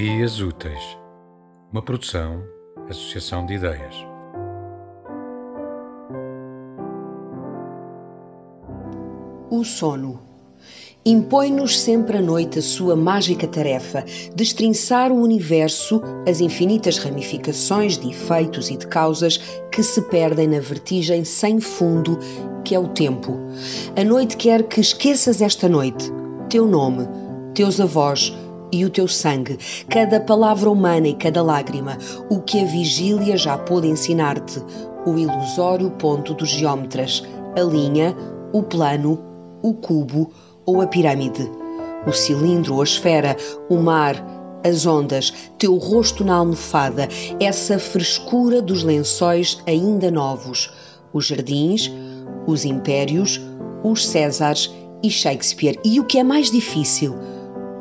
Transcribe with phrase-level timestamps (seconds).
[0.00, 0.96] Ideias Úteis,
[1.70, 2.42] uma produção,
[2.88, 3.94] associação de ideias.
[9.50, 10.18] O sono.
[11.04, 17.98] Impõe-nos sempre à noite a sua mágica tarefa de destrinçar o universo, as infinitas ramificações
[17.98, 19.36] de efeitos e de causas
[19.70, 22.18] que se perdem na vertigem sem fundo
[22.64, 23.38] que é o tempo.
[23.94, 26.10] A noite quer que esqueças esta noite,
[26.48, 27.06] teu nome,
[27.52, 28.34] teus avós,
[28.72, 31.98] e o teu sangue, cada palavra humana e cada lágrima,
[32.30, 34.62] o que a vigília já pôde ensinar-te,
[35.06, 37.22] o ilusório ponto dos geómetras,
[37.56, 38.16] a linha,
[38.52, 39.18] o plano,
[39.62, 40.30] o cubo
[40.66, 41.50] ou a pirâmide,
[42.06, 43.36] o cilindro ou a esfera,
[43.68, 44.16] o mar,
[44.64, 47.08] as ondas, teu rosto na almofada,
[47.40, 50.70] essa frescura dos lençóis ainda novos,
[51.12, 51.90] os jardins,
[52.46, 53.40] os impérios,
[53.82, 54.70] os Césares
[55.02, 55.78] e Shakespeare.
[55.84, 57.14] E o que é mais difícil,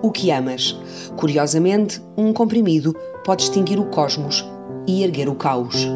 [0.01, 0.79] o que amas.
[1.15, 4.45] Curiosamente, um comprimido pode extinguir o cosmos
[4.87, 5.87] e erguer o caos.